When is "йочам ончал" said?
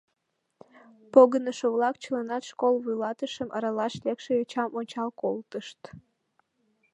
4.35-5.09